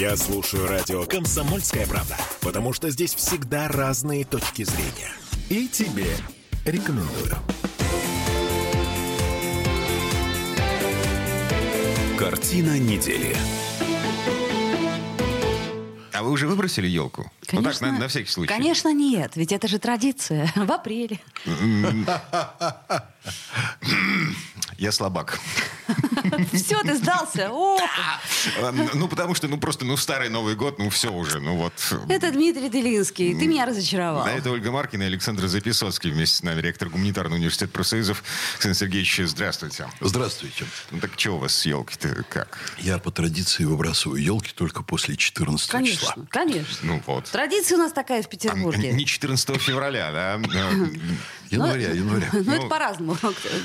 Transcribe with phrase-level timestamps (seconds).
[0.00, 5.12] Я слушаю радио «Комсомольская правда», потому что здесь всегда разные точки зрения.
[5.50, 6.06] И тебе
[6.64, 7.36] рекомендую.
[12.18, 13.36] Картина недели.
[16.14, 17.30] А вы уже выбросили елку?
[17.52, 18.48] Ну так, Конечно, на, на всякий случай.
[18.48, 19.36] Конечно, нет.
[19.36, 20.50] Ведь это же традиция.
[20.56, 21.20] В апреле.
[24.80, 25.38] Я слабак.
[26.54, 27.50] Все, ты сдался.
[27.50, 27.78] О,
[28.62, 31.74] А, Ну, потому что, ну, просто, ну, старый Новый год, ну, все уже, ну, вот.
[32.08, 33.38] это Дмитрий Делинский.
[33.38, 34.24] Ты меня разочаровал.
[34.24, 38.24] А это Ольга Маркина и Александр Записоцкий вместе с нами, ректор гуманитарного университета профсоюзов.
[38.54, 39.86] Александр Сергеевич, здравствуйте.
[40.00, 40.64] Здравствуйте.
[40.92, 42.56] Ну, так что у вас с елки-то как?
[42.78, 46.14] Я по традиции выбрасываю елки только после 14 числа.
[46.14, 46.78] Конечно, конечно.
[46.80, 47.26] Ну, вот.
[47.26, 48.92] Традиция у нас такая в А, Петербурге.
[48.92, 50.40] Не 14 февраля, да?
[51.50, 52.28] Января, января.
[52.32, 53.16] Ну, Ну, это по-разному.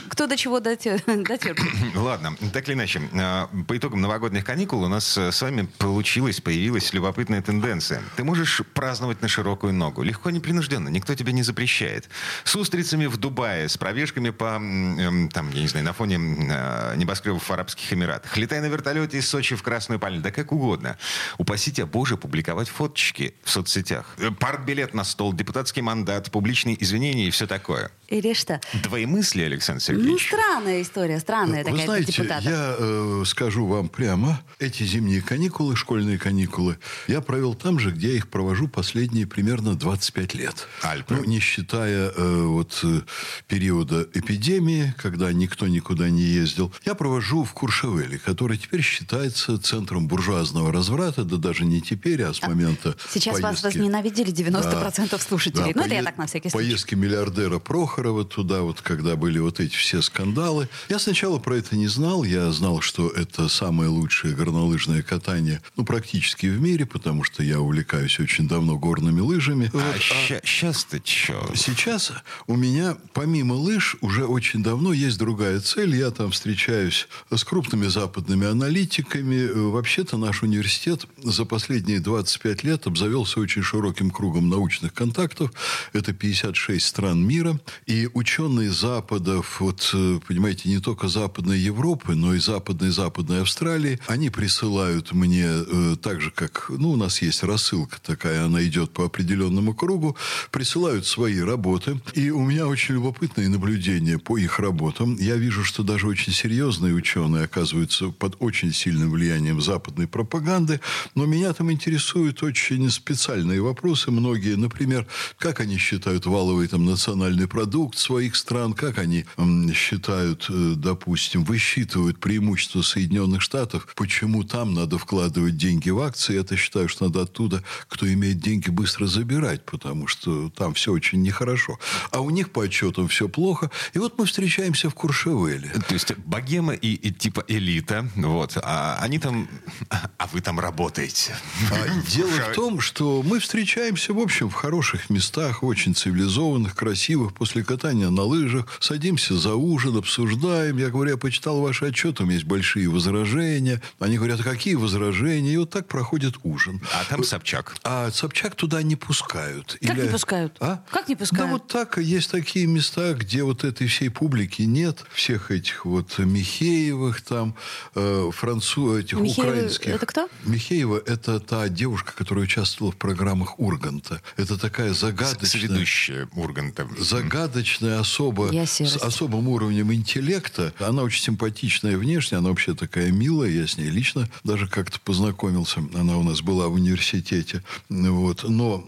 [0.10, 1.66] Кто- до чего дотер- дотерпит.
[1.96, 6.94] Ладно, так или иначе, а, по итогам новогодних каникул у нас с вами получилась, появилась
[6.94, 8.02] любопытная тенденция.
[8.16, 12.10] Ты можешь праздновать на широкую ногу, легко, непринужденно, никто тебя не запрещает.
[12.44, 16.96] С устрицами в Дубае, с пробежками по, эм, там, я не знаю, на фоне э,
[16.96, 18.36] небоскребов в Арабских Эмиратах.
[18.38, 20.98] Летай на вертолете из Сочи в Красную Пальму, да как угодно.
[21.38, 24.16] Упаси тебя, Боже, публиковать фоточки в соцсетях.
[24.40, 27.74] Партбилет на стол, депутатский мандат, публичные извинения и все такое.
[28.07, 28.62] Или что?
[28.84, 30.27] Твои мысли, Александр Ну, Сергеевич?
[30.27, 32.43] странная история, странная Вы такая знаете, депутата.
[32.48, 38.09] я э, скажу вам прямо, эти зимние каникулы, школьные каникулы, я провел там же, где
[38.09, 40.68] я их провожу последние примерно 25 лет.
[40.84, 41.15] Альпы.
[41.15, 43.01] Ну, не считая э, вот э,
[43.48, 46.71] периода эпидемии, когда никто никуда не ездил.
[46.85, 52.34] Я провожу в Куршевеле, который теперь считается центром буржуазного разврата, да даже не теперь, а
[52.35, 53.65] с момента Сейчас вас поездки.
[53.79, 55.18] возненавидели 90% Да.
[55.18, 55.73] слушателей.
[55.73, 56.68] Да, ну, это я так на всякий случай.
[56.68, 60.70] Поездки миллиардера Прохорова туда, вот когда были вот эти все скандалы.
[60.88, 62.24] Я сначала про это не знал.
[62.24, 67.59] Я знал, что это самое лучшее горнолыжное катание, ну, практически в мире, потому что я
[67.59, 69.69] увлекаюсь очень давно горными лыжами.
[69.74, 71.52] Вот, А сейчас-то что?
[71.56, 72.12] Сейчас
[72.47, 75.96] у меня, помимо лыж, уже очень давно есть другая цель.
[75.96, 79.47] Я там встречаюсь с крупными западными аналитиками.
[79.72, 85.52] Вообще-то наш университет за последние 25 лет обзавелся очень широким кругом научных контактов.
[85.94, 87.55] Это 56 стран мира.
[87.86, 94.00] И ученые Западов, вот, э, понимаете, не только Западной Европы, но и Западной Западной Австралии,
[94.08, 98.92] они присылают мне э, так же, как, ну, у нас есть рассылка такая, она идет
[98.92, 100.16] по определенному кругу,
[100.52, 102.00] присылают свои работы.
[102.14, 105.16] И у меня очень любопытные наблюдения по их работам.
[105.18, 110.80] Я вижу, что даже очень серьезные ученые оказываются под очень сильным влиянием западной пропаганды.
[111.16, 114.12] Но меня там интересуют очень специальные вопросы.
[114.12, 115.08] Многие, например,
[115.38, 119.26] как они считают валовый там, национальный продукт своих стран, как они
[119.74, 126.36] считают, э, допустим, высчитывают преимущества Соединенных Штатов, почему там надо вкладывать деньги в акции.
[126.36, 131.22] Я-то считаю, что надо оттуда, кто имеет деньги, быстро забирать, потому что там все очень
[131.22, 131.80] нехорошо.
[132.12, 133.72] А у них по отчетам все плохо.
[133.94, 135.70] И вот мы встречаемся в Куршевеле.
[135.88, 139.48] То есть богема и, и типа элита, вот, а они там,
[139.90, 141.36] а вы там работаете.
[141.72, 147.34] А дело в том, что мы встречаемся, в общем, в хороших местах, очень цивилизованных, красивых,
[147.35, 150.78] после катания на лыжах, садимся за ужин, обсуждаем.
[150.78, 153.81] Я говорю, я почитал ваши отчеты, у меня есть большие возражения.
[154.00, 155.53] Они говорят, а какие возражения?
[155.53, 156.81] И вот так проходит ужин.
[156.94, 157.75] А там Собчак.
[157.84, 159.78] А Собчак туда не пускают.
[159.81, 160.57] Как не пускают?
[160.59, 160.84] А?
[160.90, 161.46] Как не пускают?
[161.46, 161.97] Да вот так.
[161.97, 165.03] Есть такие места, где вот этой всей публики нет.
[165.13, 167.56] Всех этих вот Михеевых там,
[167.96, 169.88] э, француз, этих Михеевы украинских.
[169.90, 170.29] это кто?
[170.44, 174.22] Михеева– это та девушка, которая участвовала в программах Урганта.
[174.38, 175.62] Это такая загадочная...
[175.62, 176.88] Ведущая Урганта.
[177.22, 178.98] Загадочная особа Я с серость.
[178.98, 180.74] особым уровнем интеллекта.
[180.80, 183.50] Она очень симпатичная внешне, она вообще такая милая.
[183.50, 185.81] Я с ней лично даже как-то познакомился.
[185.94, 187.64] Она у нас была в университете.
[187.90, 188.44] Вот.
[188.44, 188.86] Но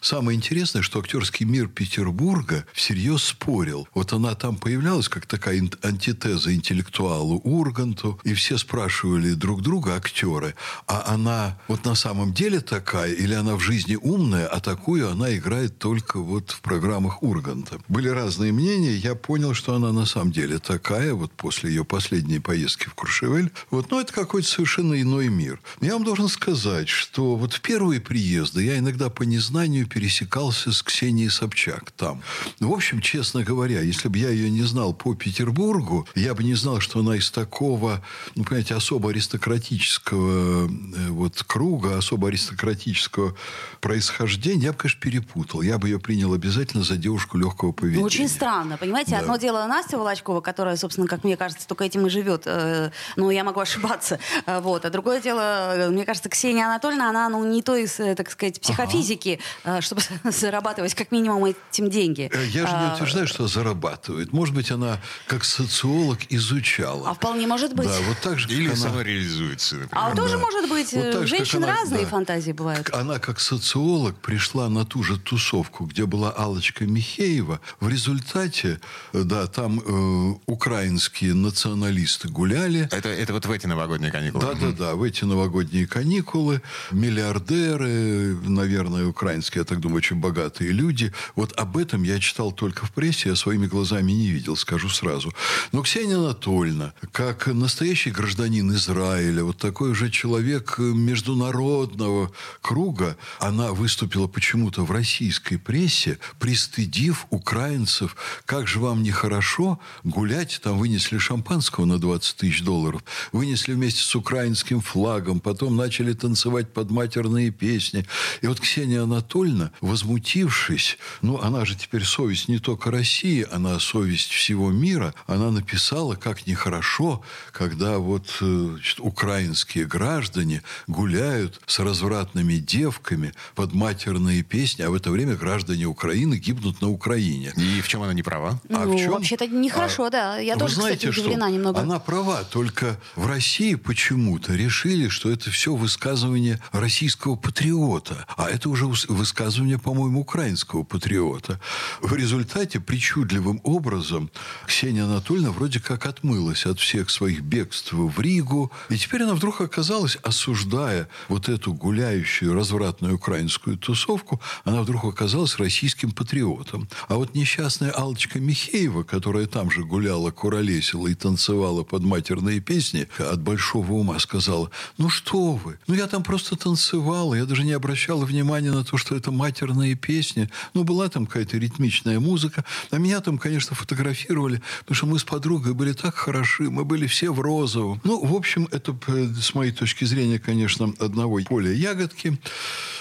[0.00, 3.88] самое интересное, что актерский мир Петербурга всерьез спорил.
[3.94, 8.18] Вот она там появлялась как такая антитеза интеллектуалу Урганту.
[8.24, 10.54] И все спрашивали друг друга, актеры,
[10.86, 15.36] а она вот на самом деле такая, или она в жизни умная, а такую она
[15.36, 17.65] играет только вот в программах Урганта.
[17.88, 18.94] Были разные мнения.
[18.94, 23.50] Я понял, что она на самом деле такая, вот после ее последней поездки в Куршевель.
[23.70, 25.60] Вот, но это какой-то совершенно иной мир.
[25.80, 30.82] Я вам должен сказать, что вот в первые приезды я иногда по незнанию пересекался с
[30.82, 32.22] Ксенией Собчак там.
[32.60, 36.54] В общем, честно говоря, если бы я ее не знал по Петербургу, я бы не
[36.54, 38.02] знал, что она из такого,
[38.34, 43.34] ну, понимаете, особо аристократического э, вот круга, особо аристократического
[43.80, 45.62] происхождения, я бы, конечно, перепутал.
[45.62, 48.00] Я бы ее принял обязательно за девушку легкого неловкого поведения.
[48.00, 49.12] Ну, Очень странно, понимаете?
[49.12, 49.18] Да.
[49.20, 52.42] Одно дело Настя Волочкова, которая, собственно, как мне кажется, только этим и живет.
[52.46, 54.18] э, Ну, я могу ошибаться.
[54.46, 54.84] Э, Вот.
[54.84, 58.60] А другое дело, э, мне кажется, Ксения Анатольевна, она, ну, не той, э, так сказать,
[58.60, 62.30] психофизики, э, чтобы зарабатывать как минимум этим деньги.
[62.52, 64.32] Я же не А, утверждаю, что зарабатывает.
[64.32, 67.10] Может быть, она как социолог изучала.
[67.10, 67.88] А вполне может быть.
[67.88, 70.04] Да, вот так же, Или она- самореализуется, например.
[70.12, 70.92] А тоже может быть.
[70.92, 72.08] Вот женщин она- разные да.
[72.08, 72.90] фантазии бывают.
[72.92, 77.45] Она, как социолог, пришла на ту же тусовку, где была Алочка Михеева.
[77.80, 78.80] В результате,
[79.12, 82.88] э, да, там э, украинские националисты гуляли.
[82.90, 84.44] Это, это вот в эти новогодние каникулы.
[84.44, 84.94] Да, да, да.
[84.94, 91.12] В эти новогодние каникулы миллиардеры, наверное, украинские, я так думаю, очень богатые люди.
[91.34, 95.32] Вот об этом я читал только в прессе, я своими глазами не видел, скажу сразу.
[95.72, 104.26] Но Ксения Анатольевна, как настоящий гражданин Израиля, вот такой же человек международного круга, она выступила
[104.26, 108.16] почему-то в российской прессе, пристыдив украинцев.
[108.44, 114.16] Как же вам нехорошо гулять, там вынесли шампанского на 20 тысяч долларов, вынесли вместе с
[114.16, 118.06] украинским флагом, потом начали танцевать под матерные песни.
[118.42, 124.30] И вот Ксения Анатольевна, возмутившись, ну, она же теперь совесть не только России, она совесть
[124.30, 127.22] всего мира, она написала, как нехорошо,
[127.52, 134.94] когда вот э, значит, украинские граждане гуляют с развратными девками под матерные песни, а в
[134.94, 137.25] это время граждане Украины гибнут на Украине.
[137.26, 138.60] И в чем она не права?
[138.70, 139.12] А ну, в чем?
[139.12, 140.38] вообще-то нехорошо, да.
[140.38, 141.80] Я Вы тоже, знаете, кстати, удивлена что немного.
[141.80, 148.26] Она права, только в России почему-то решили, что это все высказывание российского патриота.
[148.36, 151.60] А это уже высказывание, по-моему, украинского патриота.
[152.00, 154.30] В результате причудливым образом
[154.66, 158.72] Ксения Анатольевна вроде как отмылась от всех своих бегств в Ригу.
[158.88, 165.58] И теперь она вдруг оказалась, осуждая вот эту гуляющую развратную украинскую тусовку, она вдруг оказалась
[165.58, 166.88] российским патриотом.
[167.08, 173.08] А вот несчастная Алочка Михеева, которая там же гуляла, куролесила и танцевала под матерные песни,
[173.18, 177.72] от большого ума сказала, ну что вы, ну я там просто танцевала, я даже не
[177.72, 180.48] обращала внимания на то, что это матерные песни.
[180.74, 182.64] Ну, была там какая-то ритмичная музыка.
[182.90, 187.06] А меня там, конечно, фотографировали, потому что мы с подругой были так хороши, мы были
[187.06, 188.00] все в розовом.
[188.04, 192.38] Ну, в общем, это, э, с моей точки зрения, конечно, одного поля ягодки.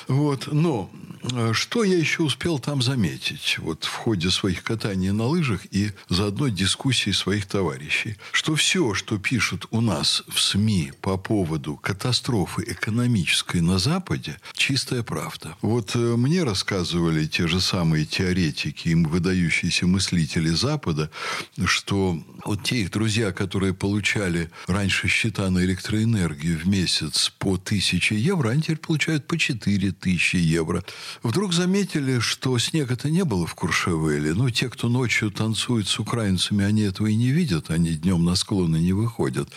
[0.07, 0.49] Вот.
[0.51, 0.89] Но
[1.53, 6.49] что я еще успел там заметить вот в ходе своих катаний на лыжах и заодно
[6.49, 13.61] дискуссий своих товарищей, что все, что пишут у нас в СМИ по поводу катастрофы экономической
[13.61, 15.55] на Западе, чистая правда.
[15.61, 21.09] Вот э, мне рассказывали те же самые теоретики и выдающиеся мыслители Запада,
[21.65, 28.15] что вот те их друзья, которые получали раньше счета на электроэнергию в месяц по тысяче
[28.15, 30.83] евро, они теперь получают по 4 тысячи евро.
[31.23, 34.33] Вдруг заметили, что снега-то не было в Куршевеле.
[34.33, 38.35] Ну, те, кто ночью танцует с украинцами, они этого и не видят, они днем на
[38.35, 39.49] склоны не выходят.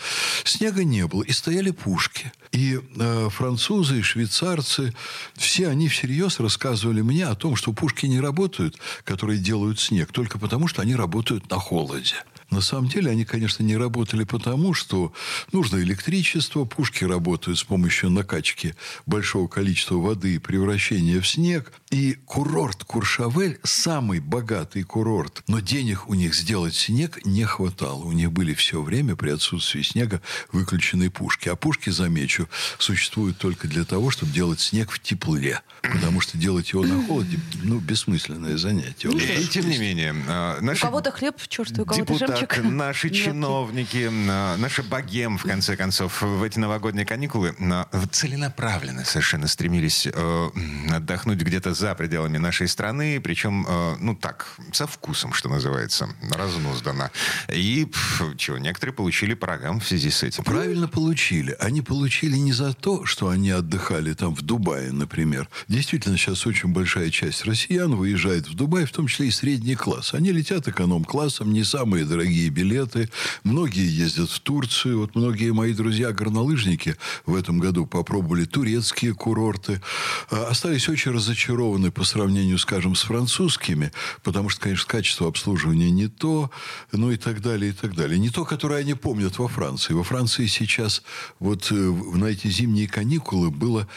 [0.43, 2.31] Снега не было, и стояли пушки.
[2.51, 4.93] И э, французы, и швейцарцы,
[5.35, 10.39] все они всерьез рассказывали мне о том, что пушки не работают, которые делают снег, только
[10.39, 12.15] потому, что они работают на холоде.
[12.51, 15.13] На самом деле они, конечно, не работали потому, что
[15.51, 18.75] нужно электричество, пушки работают с помощью накачки
[19.05, 21.71] большого количества воды и превращения в снег.
[21.91, 25.43] И курорт Куршавель– самый богатый курорт.
[25.47, 28.03] Но денег у них сделать снег не хватало.
[28.03, 30.21] У них были все время при отсутствии снега
[30.51, 31.49] выключены пушки.
[31.49, 32.47] А пушки, замечу,
[32.79, 35.61] существуют только для того, чтобы делать снег в тепле.
[35.81, 39.09] Потому что делать его на холоде– ну, бессмысленное занятие.
[39.09, 40.13] Он И, тем не менее,
[40.59, 42.63] У наши кого-то хлеб черствый, у кого-то депутаты, жемчуг.
[42.71, 43.23] наши Мелкий.
[43.23, 50.07] чиновники, э, наша богем, в конце концов, в эти новогодние каникулы э, целенаправленно совершенно стремились
[50.11, 50.49] э,
[50.91, 57.09] отдохнуть где-то за пределами нашей страны, причем, э, ну так, со вкусом, что называется, разнуздано.
[57.53, 60.43] И, пф, чего, некоторые получили по рогам в связи с этим.
[60.43, 61.55] Правильно получили.
[61.59, 65.49] Они получили не за то, что они отдыхали там в Дубае, например.
[65.67, 70.13] Действительно, сейчас очень большая часть россиян выезжает в Дубай, в том числе и средний класс.
[70.13, 73.09] Они летят эконом-классом, не самые дорогие билеты.
[73.43, 74.99] Многие ездят в Турцию.
[74.99, 76.95] Вот многие мои друзья-горнолыжники
[77.25, 79.81] в этом году попробовали турецкие курорты.
[80.29, 83.91] А, Остались очень разочарованы по сравнению, скажем, с французскими,
[84.23, 86.51] потому что, конечно, качество обслуживания не то,
[86.91, 88.19] ну и так далее, и так далее.
[88.19, 89.93] Не то, которое они помнят во Франции.
[89.93, 91.03] Во Франции сейчас
[91.39, 93.87] вот э, на эти зимние каникулы было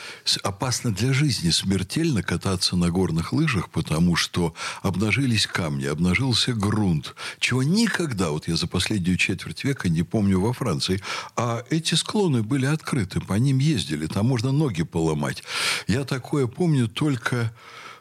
[0.43, 7.62] опасно для жизни, смертельно кататься на горных лыжах, потому что обнажились камни, обнажился грунт, чего
[7.62, 11.00] никогда, вот я за последнюю четверть века не помню во Франции.
[11.37, 15.43] А эти склоны были открыты, по ним ездили, там можно ноги поломать.
[15.87, 17.52] Я такое помню только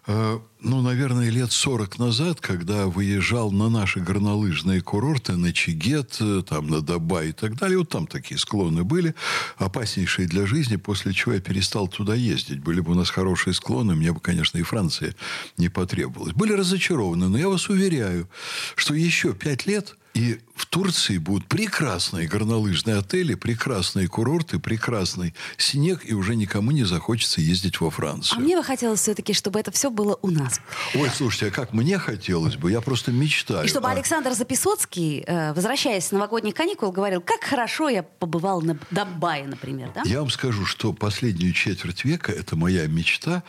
[0.07, 6.67] ну, наверное, лет 40 назад, когда выезжал на наши горнолыжные курорты, на Чигет, э, там,
[6.67, 9.13] на Дабай и так далее, вот там такие склоны были,
[9.57, 12.59] опаснейшие для жизни, после чего я перестал туда ездить.
[12.59, 15.15] Были бы у нас хорошие склоны, мне бы, конечно, и Франция
[15.57, 16.33] не потребовалась.
[16.33, 18.27] Были разочарованы, но я вас уверяю,
[18.75, 20.39] что еще пять лет и
[20.71, 27.81] Турции будут прекрасные горнолыжные отели, прекрасные курорты, прекрасный снег, и уже никому не захочется ездить
[27.81, 28.37] во Францию.
[28.37, 30.61] А мне бы хотелось все-таки, чтобы это все было у нас.
[30.95, 33.65] Ой, слушайте, а как мне хотелось бы, я просто мечтаю.
[33.65, 33.91] И чтобы а...
[33.91, 39.91] Александр Записоцкий, э, возвращаясь с новогодних каникул, говорил, как хорошо я побывал на Дабае, например,
[39.93, 40.03] да?
[40.05, 43.43] Я вам скажу, что последнюю четверть века это моя мечта,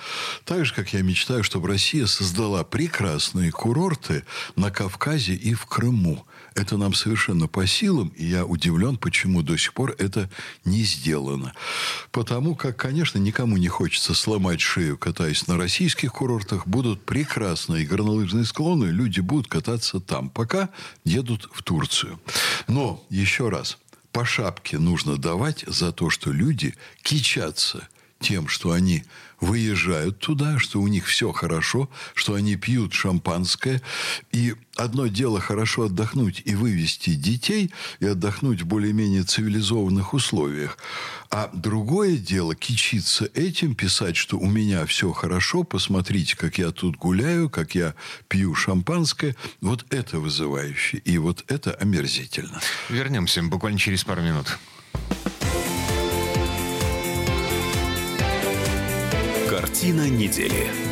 [0.44, 4.24] так же, как я мечтаю, чтобы Россия создала прекрасные курорты
[4.56, 6.26] на Кавказе и в Крыму.
[6.56, 10.30] Это нам совершенно по силам, и я удивлен, почему до сих пор это
[10.64, 11.52] не сделано.
[12.10, 16.66] Потому как, конечно, никому не хочется сломать шею, катаясь на российских курортах.
[16.66, 20.70] Будут прекрасные горнолыжные склоны, люди будут кататься там, пока
[21.04, 22.18] едут в Турцию.
[22.66, 23.76] Но, еще раз,
[24.10, 27.88] по шапке нужно давать за то, что люди кичатся
[28.22, 29.04] тем, что они
[29.42, 33.82] выезжают туда, что у них все хорошо, что они пьют шампанское.
[34.30, 40.78] И одно дело хорошо отдохнуть и вывести детей, и отдохнуть в более-менее цивилизованных условиях.
[41.28, 46.96] А другое дело кичиться этим, писать, что у меня все хорошо, посмотрите, как я тут
[46.96, 47.94] гуляю, как я
[48.28, 49.34] пью шампанское.
[49.60, 50.98] Вот это вызывающе.
[50.98, 52.60] И вот это омерзительно.
[52.88, 54.56] Вернемся буквально через пару минут.
[59.72, 60.91] Картина недели.